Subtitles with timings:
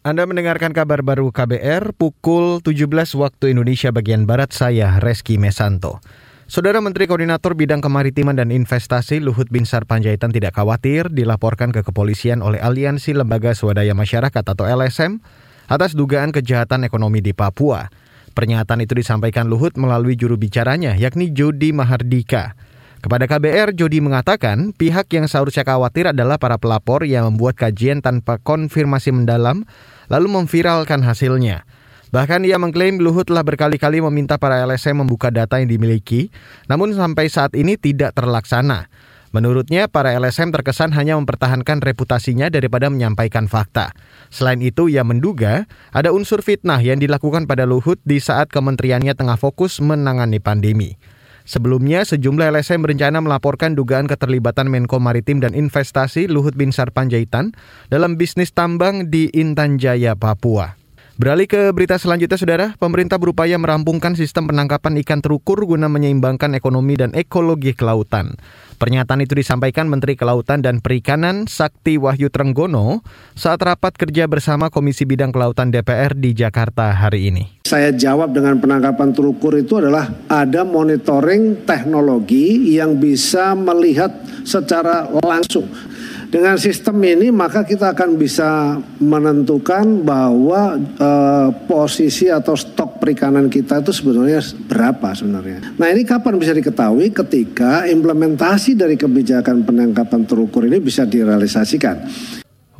[0.00, 2.88] Anda mendengarkan kabar baru KBR pukul 17
[3.20, 6.00] waktu Indonesia bagian Barat saya Reski Mesanto.
[6.48, 12.40] Saudara Menteri Koordinator Bidang Kemaritiman dan Investasi Luhut Binsar Panjaitan tidak khawatir dilaporkan ke kepolisian
[12.40, 15.20] oleh Aliansi Lembaga Swadaya Masyarakat atau LSM
[15.68, 17.92] atas dugaan kejahatan ekonomi di Papua.
[18.32, 22.56] Pernyataan itu disampaikan Luhut melalui juru bicaranya yakni Jody Mahardika.
[23.00, 28.36] Kepada KBR, Jody mengatakan pihak yang seharusnya khawatir adalah para pelapor yang membuat kajian tanpa
[28.36, 29.64] konfirmasi mendalam
[30.12, 31.64] lalu memviralkan hasilnya.
[32.12, 36.28] Bahkan ia mengklaim Luhut telah berkali-kali meminta para LSM membuka data yang dimiliki,
[36.68, 38.92] namun sampai saat ini tidak terlaksana.
[39.30, 43.94] Menurutnya, para LSM terkesan hanya mempertahankan reputasinya daripada menyampaikan fakta.
[44.26, 49.38] Selain itu, ia menduga ada unsur fitnah yang dilakukan pada Luhut di saat kementeriannya tengah
[49.38, 50.98] fokus menangani pandemi.
[51.44, 57.52] Sebelumnya, sejumlah LSM berencana melaporkan dugaan keterlibatan Menko Maritim dan Investasi Luhut Binsar Panjaitan
[57.92, 60.79] dalam bisnis tambang di Intan Jaya, Papua.
[61.20, 62.66] Beralih ke berita selanjutnya, Saudara.
[62.80, 68.40] Pemerintah berupaya merampungkan sistem penangkapan ikan terukur guna menyeimbangkan ekonomi dan ekologi kelautan.
[68.80, 73.04] Pernyataan itu disampaikan Menteri Kelautan dan Perikanan Sakti Wahyu Trenggono
[73.36, 77.60] saat rapat kerja bersama Komisi Bidang Kelautan DPR di Jakarta hari ini.
[77.68, 84.08] Saya jawab dengan penangkapan terukur itu adalah ada monitoring teknologi yang bisa melihat
[84.48, 85.68] secara langsung
[86.30, 93.82] dengan sistem ini maka kita akan bisa menentukan bahwa uh, posisi atau stok perikanan kita
[93.82, 94.38] itu sebenarnya
[94.70, 95.74] berapa sebenarnya.
[95.74, 102.06] Nah ini kapan bisa diketahui ketika implementasi dari kebijakan penangkapan terukur ini bisa direalisasikan.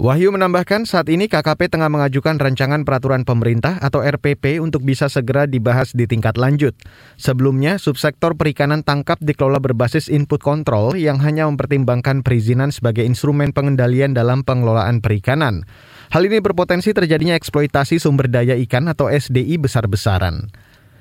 [0.00, 5.44] Wahyu menambahkan saat ini KKP tengah mengajukan rancangan peraturan pemerintah atau RPP untuk bisa segera
[5.44, 6.72] dibahas di tingkat lanjut.
[7.20, 14.16] Sebelumnya, subsektor perikanan tangkap dikelola berbasis input control yang hanya mempertimbangkan perizinan sebagai instrumen pengendalian
[14.16, 15.68] dalam pengelolaan perikanan.
[16.16, 20.48] Hal ini berpotensi terjadinya eksploitasi sumber daya ikan atau SDI besar-besaran.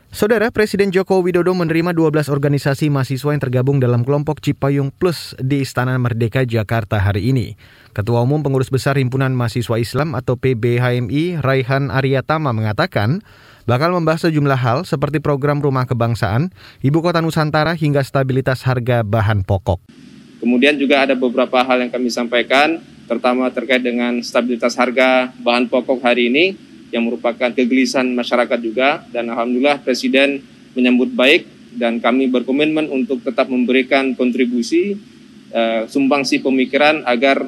[0.09, 5.61] Saudara Presiden Joko Widodo menerima 12 organisasi mahasiswa yang tergabung dalam kelompok Cipayung Plus di
[5.61, 7.53] Istana Merdeka Jakarta hari ini.
[7.93, 13.21] Ketua Umum Pengurus Besar Himpunan Mahasiswa Islam atau PBHMI Raihan Aryatama mengatakan
[13.69, 16.49] bakal membahas sejumlah hal seperti program rumah kebangsaan,
[16.81, 19.93] ibu kota Nusantara hingga stabilitas harga bahan pokok.
[20.41, 26.01] Kemudian juga ada beberapa hal yang kami sampaikan, terutama terkait dengan stabilitas harga bahan pokok
[26.01, 30.41] hari ini yang merupakan kegelisahan masyarakat juga dan alhamdulillah Presiden
[30.73, 31.45] menyambut baik
[31.77, 34.97] dan kami berkomitmen untuk tetap memberikan kontribusi
[35.53, 37.45] uh, sumbangsi pemikiran agar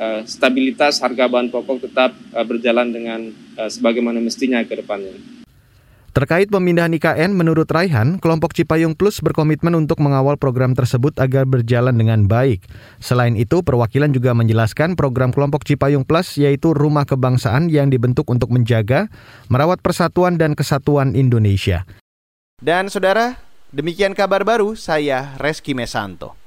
[0.00, 3.20] uh, stabilitas harga bahan pokok tetap uh, berjalan dengan
[3.60, 5.47] uh, sebagaimana mestinya ke depannya.
[6.18, 11.94] Terkait pemindahan IKN, menurut Raihan, kelompok Cipayung Plus berkomitmen untuk mengawal program tersebut agar berjalan
[11.94, 12.66] dengan baik.
[12.98, 18.50] Selain itu, perwakilan juga menjelaskan program kelompok Cipayung Plus yaitu rumah kebangsaan yang dibentuk untuk
[18.50, 19.06] menjaga,
[19.46, 21.86] merawat persatuan dan kesatuan Indonesia.
[22.58, 23.38] Dan saudara,
[23.70, 26.37] demikian kabar baru saya Reski Mesanto.